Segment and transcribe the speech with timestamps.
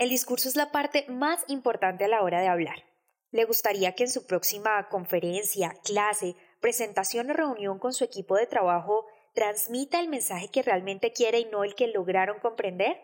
[0.00, 2.86] El discurso es la parte más importante a la hora de hablar.
[3.32, 8.46] ¿Le gustaría que en su próxima conferencia, clase, presentación o reunión con su equipo de
[8.46, 12.98] trabajo transmita el mensaje que realmente quiere y no el que lograron comprender?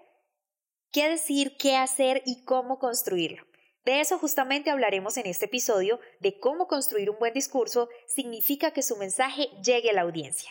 [0.91, 3.45] ¿Qué decir, qué hacer y cómo construirlo?
[3.85, 8.83] De eso justamente hablaremos en este episodio de cómo construir un buen discurso significa que
[8.83, 10.51] su mensaje llegue a la audiencia.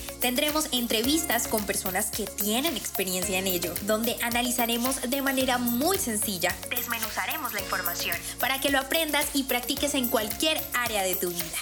[0.21, 6.55] Tendremos entrevistas con personas que tienen experiencia en ello, donde analizaremos de manera muy sencilla,
[6.69, 11.57] desmenuzaremos la información para que lo aprendas y practiques en cualquier área de tu vida.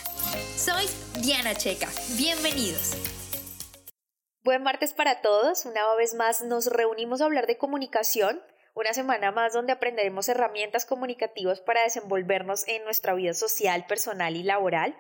[0.58, 0.86] Soy
[1.22, 1.88] Diana Checa,
[2.18, 2.98] bienvenidos.
[4.44, 8.42] Buen martes para todos, una vez más nos reunimos a hablar de comunicación,
[8.76, 14.44] una semana más donde aprenderemos herramientas comunicativas para desenvolvernos en nuestra vida social, personal y
[14.44, 14.98] laboral.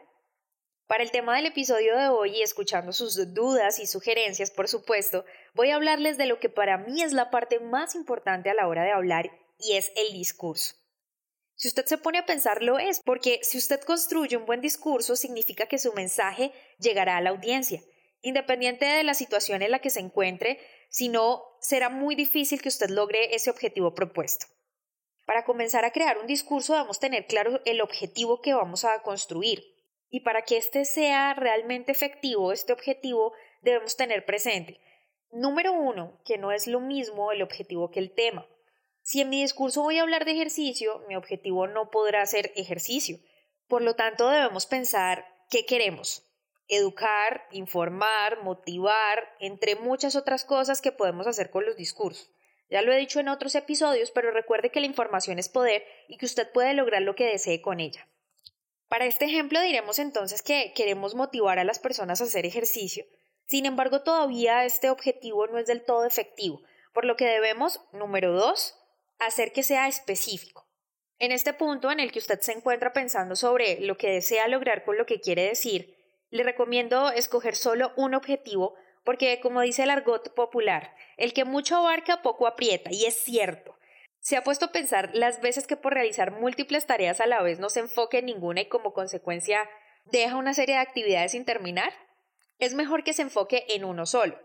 [0.89, 5.23] Para el tema del episodio de hoy y escuchando sus dudas y sugerencias, por supuesto,
[5.53, 8.67] voy a hablarles de lo que para mí es la parte más importante a la
[8.67, 9.29] hora de hablar
[9.59, 10.73] y es el discurso.
[11.53, 15.67] Si usted se pone a pensarlo es, porque si usted construye un buen discurso significa
[15.67, 17.83] que su mensaje llegará a la audiencia,
[18.23, 22.69] independiente de la situación en la que se encuentre, si no, será muy difícil que
[22.69, 24.47] usted logre ese objetivo propuesto.
[25.27, 29.78] Para comenzar a crear un discurso debemos tener claro el objetivo que vamos a construir,
[30.09, 34.79] y para que este sea realmente efectivo, este objetivo, debemos tener presente.
[35.31, 38.47] Número uno, que no es lo mismo el objetivo que el tema.
[39.01, 43.17] Si en mi discurso voy a hablar de ejercicio, mi objetivo no podrá ser ejercicio.
[43.67, 46.25] Por lo tanto, debemos pensar qué queremos.
[46.67, 52.31] Educar, informar, motivar, entre muchas otras cosas que podemos hacer con los discursos.
[52.69, 56.17] Ya lo he dicho en otros episodios, pero recuerde que la información es poder y
[56.17, 58.07] que usted puede lograr lo que desee con ella.
[58.89, 63.05] Para este ejemplo diremos entonces que queremos motivar a las personas a hacer ejercicio.
[63.45, 66.61] Sin embargo, todavía este objetivo no es del todo efectivo,
[66.91, 68.75] por lo que debemos, número dos,
[69.19, 70.67] hacer que sea específico.
[71.19, 74.83] En este punto en el que usted se encuentra pensando sobre lo que desea lograr
[74.83, 75.95] con lo que quiere decir,
[76.31, 81.77] le recomiendo escoger solo un objetivo porque, como dice el argot popular, el que mucho
[81.77, 83.78] abarca poco aprieta, y es cierto.
[84.19, 87.59] ¿Se ha puesto a pensar las veces que por realizar múltiples tareas a la vez
[87.59, 89.69] no se enfoque en ninguna y como consecuencia
[90.05, 91.93] deja una serie de actividades sin terminar?
[92.57, 94.37] Es mejor que se enfoque en uno solo.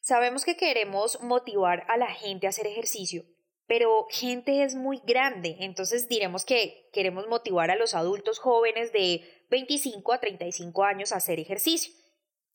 [0.00, 3.24] Sabemos que queremos motivar a la gente a hacer ejercicio,
[3.66, 9.22] pero gente es muy grande, entonces diremos que queremos motivar a los adultos jóvenes de
[9.48, 11.94] 25 a 35 años a hacer ejercicio.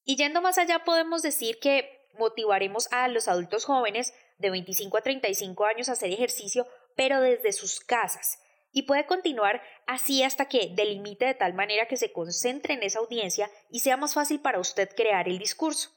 [0.04, 5.02] Y yendo más allá podemos decir que motivaremos a los adultos jóvenes de 25 a
[5.02, 8.40] 35 años a hacer ejercicio, pero desde sus casas.
[8.72, 13.00] Y puede continuar así hasta que delimite de tal manera que se concentre en esa
[13.00, 15.92] audiencia y sea más fácil para usted crear el discurso.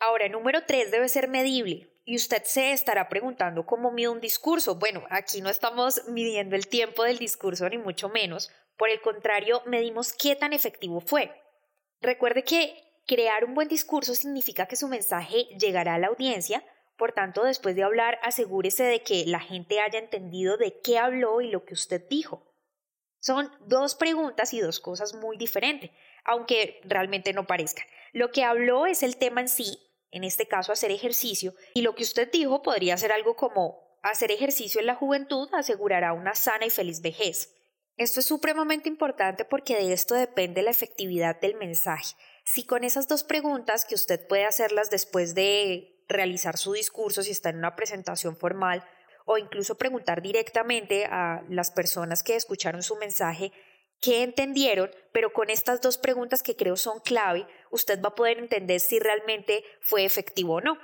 [0.00, 1.92] Ahora, número 3 debe ser medible.
[2.08, 4.76] Y usted se estará preguntando cómo mide un discurso.
[4.76, 8.52] Bueno, aquí no estamos midiendo el tiempo del discurso ni mucho menos.
[8.76, 11.34] Por el contrario, medimos qué tan efectivo fue.
[12.00, 16.64] Recuerde que crear un buen discurso significa que su mensaje llegará a la audiencia,
[16.96, 21.40] por tanto, después de hablar, asegúrese de que la gente haya entendido de qué habló
[21.40, 22.42] y lo que usted dijo.
[23.20, 25.90] Son dos preguntas y dos cosas muy diferentes,
[26.24, 27.86] aunque realmente no parezcan.
[28.12, 29.78] Lo que habló es el tema en sí,
[30.10, 34.30] en este caso hacer ejercicio, y lo que usted dijo podría ser algo como hacer
[34.30, 37.52] ejercicio en la juventud asegurará una sana y feliz vejez.
[37.96, 42.14] Esto es supremamente importante porque de esto depende la efectividad del mensaje.
[42.46, 47.32] Si con esas dos preguntas que usted puede hacerlas después de realizar su discurso si
[47.32, 48.88] está en una presentación formal
[49.24, 53.52] o incluso preguntar directamente a las personas que escucharon su mensaje
[54.00, 58.38] qué entendieron, pero con estas dos preguntas que creo son clave, usted va a poder
[58.38, 60.78] entender si realmente fue efectivo o no.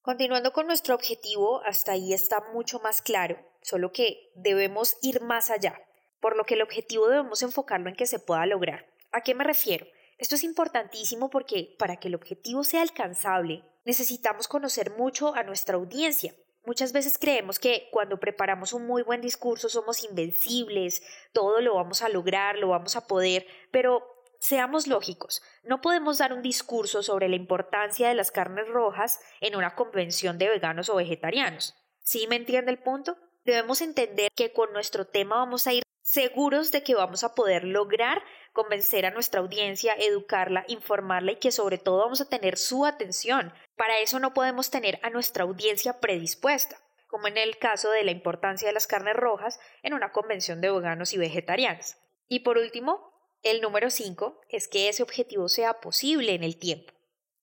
[0.00, 5.50] Continuando con nuestro objetivo, hasta ahí está mucho más claro, solo que debemos ir más
[5.50, 5.78] allá,
[6.20, 8.86] por lo que el objetivo debemos enfocarlo en que se pueda lograr.
[9.12, 9.86] ¿A qué me refiero?
[10.18, 15.76] Esto es importantísimo porque para que el objetivo sea alcanzable, necesitamos conocer mucho a nuestra
[15.76, 16.34] audiencia.
[16.64, 21.02] Muchas veces creemos que cuando preparamos un muy buen discurso somos invencibles,
[21.32, 24.02] todo lo vamos a lograr, lo vamos a poder, pero
[24.40, 29.54] seamos lógicos, no podemos dar un discurso sobre la importancia de las carnes rojas en
[29.54, 31.74] una convención de veganos o vegetarianos.
[32.00, 33.16] ¿Sí me entiende el punto?
[33.44, 37.64] Debemos entender que con nuestro tema vamos a ir seguros de que vamos a poder
[37.64, 38.22] lograr
[38.56, 43.52] convencer a nuestra audiencia, educarla, informarla y que sobre todo vamos a tener su atención.
[43.76, 48.12] Para eso no podemos tener a nuestra audiencia predispuesta, como en el caso de la
[48.12, 51.98] importancia de las carnes rojas en una convención de veganos y vegetarianos.
[52.28, 53.12] Y por último,
[53.42, 56.94] el número 5 es que ese objetivo sea posible en el tiempo.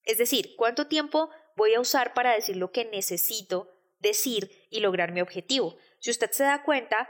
[0.02, 3.70] Es decir, cuánto tiempo voy a usar para decir lo que necesito
[4.00, 5.76] decir y lograr mi objetivo.
[6.00, 7.08] Si usted se da cuenta,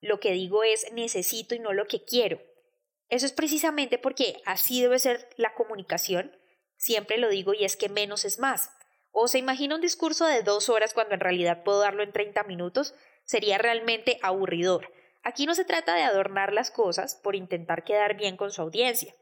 [0.00, 2.40] lo que digo es necesito y no lo que quiero.
[3.10, 6.36] Eso es precisamente porque así debe ser la comunicación.
[6.76, 8.70] Siempre lo digo y es que menos es más.
[9.10, 12.44] O se imagina un discurso de dos horas cuando en realidad puedo darlo en 30
[12.44, 14.92] minutos, sería realmente aburridor.
[15.22, 19.14] Aquí no se trata de adornar las cosas por intentar quedar bien con su audiencia.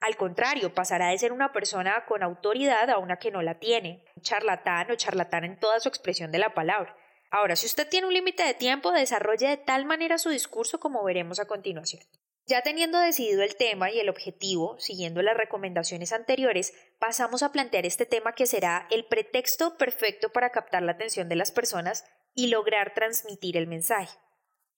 [0.00, 4.04] Al contrario, pasará de ser una persona con autoridad a una que no la tiene,
[4.20, 6.96] charlatán o charlatán en toda su expresión de la palabra.
[7.30, 11.02] Ahora, si usted tiene un límite de tiempo, desarrolle de tal manera su discurso como
[11.02, 12.02] veremos a continuación.
[12.46, 17.86] Ya teniendo decidido el tema y el objetivo, siguiendo las recomendaciones anteriores, pasamos a plantear
[17.86, 22.04] este tema que será el pretexto perfecto para captar la atención de las personas
[22.34, 24.18] y lograr transmitir el mensaje.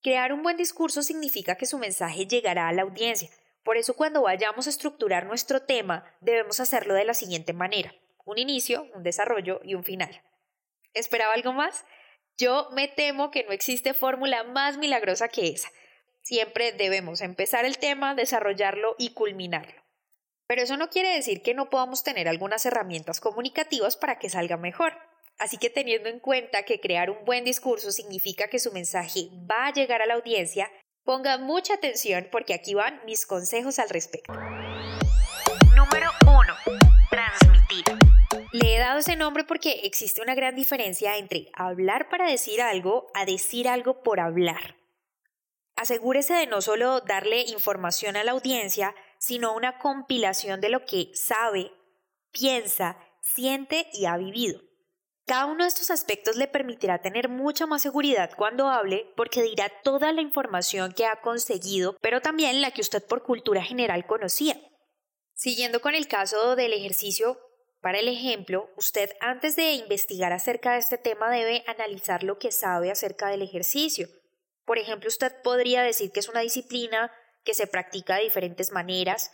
[0.02, 3.30] Crear un buen discurso significa que su mensaje llegará a la audiencia.
[3.62, 7.94] Por eso cuando vayamos a estructurar nuestro tema debemos hacerlo de la siguiente manera.
[8.26, 10.22] Un inicio, un desarrollo y un final.
[10.92, 11.86] ¿Esperaba algo más?
[12.36, 15.70] Yo me temo que no existe fórmula más milagrosa que esa.
[16.24, 19.84] Siempre debemos empezar el tema, desarrollarlo y culminarlo.
[20.46, 24.56] Pero eso no quiere decir que no podamos tener algunas herramientas comunicativas para que salga
[24.56, 24.94] mejor.
[25.38, 29.66] Así que teniendo en cuenta que crear un buen discurso significa que su mensaje va
[29.66, 30.72] a llegar a la audiencia,
[31.04, 34.32] ponga mucha atención porque aquí van mis consejos al respecto.
[35.76, 36.80] Número 1.
[37.10, 37.84] Transmitir.
[38.52, 43.10] Le he dado ese nombre porque existe una gran diferencia entre hablar para decir algo
[43.12, 44.83] a decir algo por hablar.
[45.76, 51.10] Asegúrese de no solo darle información a la audiencia, sino una compilación de lo que
[51.14, 51.72] sabe,
[52.30, 54.60] piensa, siente y ha vivido.
[55.26, 59.70] Cada uno de estos aspectos le permitirá tener mucha más seguridad cuando hable porque dirá
[59.82, 64.60] toda la información que ha conseguido, pero también la que usted por cultura general conocía.
[65.32, 67.40] Siguiendo con el caso del ejercicio,
[67.80, 72.52] para el ejemplo, usted antes de investigar acerca de este tema debe analizar lo que
[72.52, 74.08] sabe acerca del ejercicio.
[74.64, 77.12] Por ejemplo, usted podría decir que es una disciplina
[77.44, 79.30] que se practica de diferentes maneras,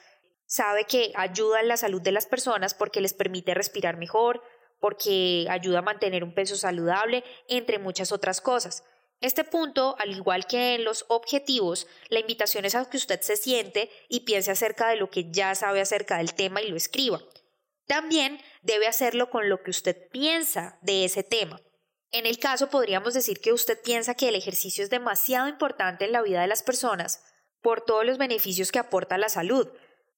[0.47, 4.43] sabe que ayuda en la salud de las personas porque les permite respirar mejor,
[4.81, 8.82] porque ayuda a mantener un peso saludable, entre muchas otras cosas.
[9.21, 13.37] Este punto, al igual que en los objetivos, la invitación es a que usted se
[13.37, 17.21] siente y piense acerca de lo que ya sabe acerca del tema y lo escriba.
[17.87, 21.61] También debe hacerlo con lo que usted piensa de ese tema.
[22.12, 26.12] En el caso podríamos decir que usted piensa que el ejercicio es demasiado importante en
[26.12, 27.23] la vida de las personas
[27.62, 29.69] por todos los beneficios que aporta a la salud.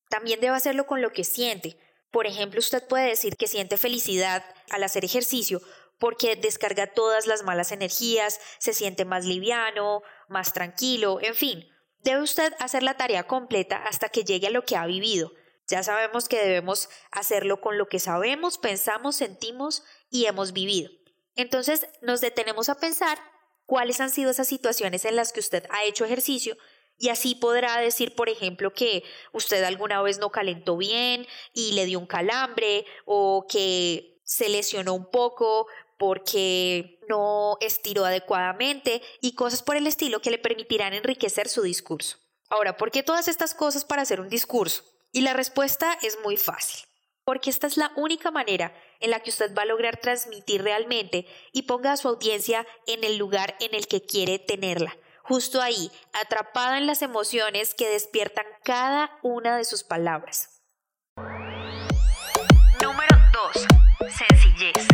[0.08, 1.78] También debe hacerlo con lo que siente.
[2.10, 5.60] Por ejemplo, usted puede decir que siente felicidad al hacer ejercicio
[5.98, 11.68] porque descarga todas las malas energías, se siente más liviano, más tranquilo, en fin.
[12.00, 15.32] Debe usted hacer la tarea completa hasta que llegue a lo que ha vivido
[15.72, 20.90] ya sabemos que debemos hacerlo con lo que sabemos, pensamos, sentimos y hemos vivido.
[21.34, 23.18] Entonces nos detenemos a pensar
[23.66, 26.56] cuáles han sido esas situaciones en las que usted ha hecho ejercicio
[26.98, 29.02] y así podrá decir, por ejemplo, que
[29.32, 34.94] usted alguna vez no calentó bien y le dio un calambre o que se lesionó
[34.94, 35.66] un poco
[35.98, 42.18] porque no estiró adecuadamente y cosas por el estilo que le permitirán enriquecer su discurso.
[42.48, 44.84] Ahora, ¿por qué todas estas cosas para hacer un discurso?
[45.10, 46.84] Y la respuesta es muy fácil,
[47.32, 51.26] porque esta es la única manera en la que usted va a lograr transmitir realmente
[51.50, 55.90] y ponga a su audiencia en el lugar en el que quiere tenerla, justo ahí,
[56.12, 60.60] atrapada en las emociones que despiertan cada una de sus palabras.
[62.82, 63.16] Número
[63.54, 64.10] 2.
[64.10, 64.86] Sencillez.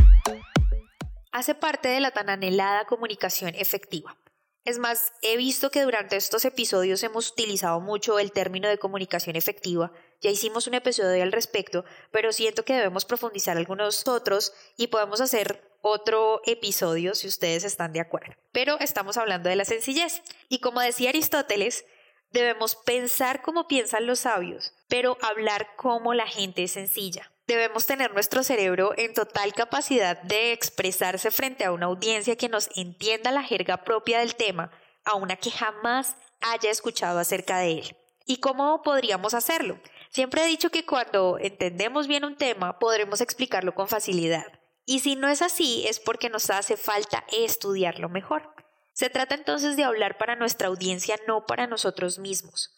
[1.33, 4.17] Hace parte de la tan anhelada comunicación efectiva.
[4.65, 9.35] Es más, he visto que durante estos episodios hemos utilizado mucho el término de comunicación
[9.35, 9.91] efectiva.
[10.21, 15.21] Ya hicimos un episodio al respecto, pero siento que debemos profundizar algunos otros y podemos
[15.21, 18.35] hacer otro episodio si ustedes están de acuerdo.
[18.51, 20.23] Pero estamos hablando de la sencillez.
[20.49, 21.85] Y como decía Aristóteles,
[22.31, 27.31] debemos pensar como piensan los sabios, pero hablar como la gente es sencilla.
[27.47, 32.69] Debemos tener nuestro cerebro en total capacidad de expresarse frente a una audiencia que nos
[32.77, 34.71] entienda la jerga propia del tema,
[35.05, 37.97] a una que jamás haya escuchado acerca de él.
[38.27, 39.79] ¿Y cómo podríamos hacerlo?
[40.11, 44.47] Siempre he dicho que cuando entendemos bien un tema podremos explicarlo con facilidad.
[44.85, 48.55] Y si no es así es porque nos hace falta estudiarlo mejor.
[48.93, 52.75] Se trata entonces de hablar para nuestra audiencia, no para nosotros mismos.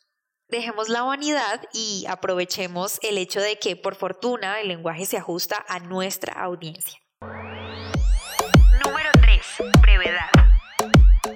[0.48, 5.64] Dejemos la vanidad y aprovechemos el hecho de que por fortuna el lenguaje se ajusta
[5.68, 6.98] a nuestra audiencia.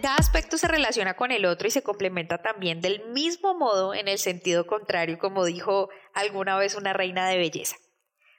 [0.04, 4.06] Cada aspecto se relaciona con el otro y se complementa también del mismo modo en
[4.06, 7.76] el sentido contrario, como dijo alguna vez una reina de belleza.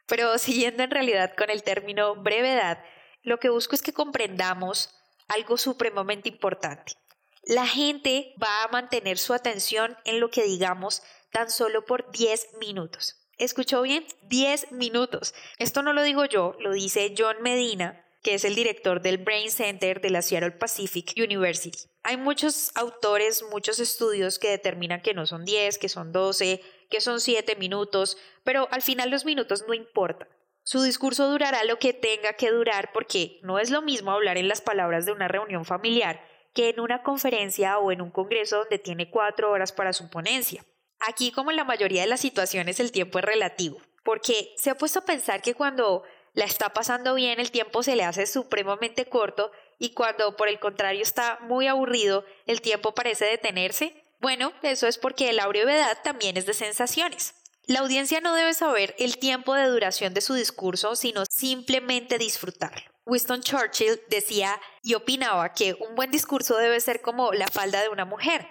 [0.05, 2.83] Pero siguiendo en realidad con el término brevedad,
[3.23, 4.93] lo que busco es que comprendamos
[5.27, 6.93] algo supremamente importante.
[7.41, 12.59] La gente va a mantener su atención en lo que digamos tan solo por 10
[12.59, 13.27] minutos.
[13.39, 14.05] ¿Escuchó bien?
[14.29, 15.33] 10 minutos.
[15.57, 19.51] Esto no lo digo yo, lo dice John Medina, que es el director del Brain
[19.51, 21.77] Center de la Seattle Pacific University.
[22.01, 27.01] Hay muchos autores, muchos estudios que determinan que no son 10, que son 12, que
[27.01, 30.27] son 7 minutos, pero al final los minutos no importan.
[30.63, 34.47] Su discurso durará lo que tenga que durar porque no es lo mismo hablar en
[34.47, 36.19] las palabras de una reunión familiar
[36.55, 40.65] que en una conferencia o en un congreso donde tiene cuatro horas para su ponencia.
[41.07, 44.77] Aquí, como en la mayoría de las situaciones, el tiempo es relativo, porque se ha
[44.79, 46.01] puesto a pensar que cuando
[46.35, 50.59] la está pasando bien el tiempo se le hace supremamente corto y cuando por el
[50.59, 54.03] contrario está muy aburrido el tiempo parece detenerse.
[54.19, 57.35] Bueno, eso es porque la brevedad también es de sensaciones.
[57.67, 62.83] La audiencia no debe saber el tiempo de duración de su discurso, sino simplemente disfrutarlo.
[63.05, 67.89] Winston Churchill decía y opinaba que un buen discurso debe ser como la falda de
[67.89, 68.47] una mujer,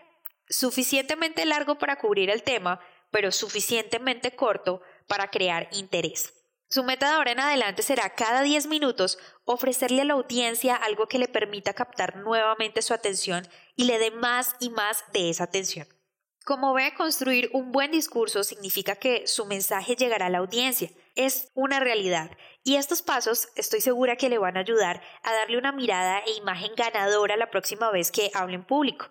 [0.48, 6.32] suficientemente largo para cubrir el tema, pero suficientemente corto para crear interés.
[6.74, 11.06] Su meta de ahora en adelante será cada 10 minutos ofrecerle a la audiencia algo
[11.06, 15.44] que le permita captar nuevamente su atención y le dé más y más de esa
[15.44, 15.86] atención.
[16.44, 20.90] Como ve, construir un buen discurso significa que su mensaje llegará a la audiencia.
[21.14, 22.32] Es una realidad.
[22.64, 26.32] Y estos pasos estoy segura que le van a ayudar a darle una mirada e
[26.32, 29.06] imagen ganadora la próxima vez que hable en público.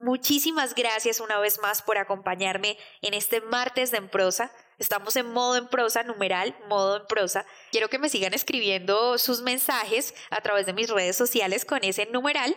[0.00, 4.50] Muchísimas gracias una vez más por acompañarme en este martes de En Prosa.
[4.78, 7.46] Estamos en modo en prosa, numeral, modo en prosa.
[7.70, 12.06] Quiero que me sigan escribiendo sus mensajes a través de mis redes sociales con ese
[12.06, 12.56] numeral